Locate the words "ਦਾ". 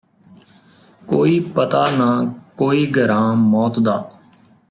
3.79-4.11